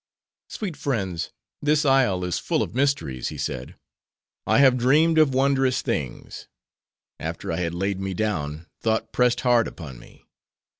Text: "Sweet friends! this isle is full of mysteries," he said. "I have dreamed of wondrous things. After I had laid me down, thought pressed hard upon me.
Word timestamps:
"Sweet 0.49 0.75
friends! 0.75 1.29
this 1.61 1.85
isle 1.85 2.23
is 2.25 2.39
full 2.39 2.63
of 2.63 2.73
mysteries," 2.73 3.27
he 3.27 3.37
said. 3.37 3.75
"I 4.47 4.57
have 4.57 4.75
dreamed 4.75 5.19
of 5.19 5.35
wondrous 5.35 5.83
things. 5.83 6.47
After 7.19 7.51
I 7.51 7.57
had 7.57 7.75
laid 7.75 7.99
me 7.99 8.15
down, 8.15 8.65
thought 8.79 9.11
pressed 9.13 9.41
hard 9.41 9.67
upon 9.67 9.99
me. 9.99 10.25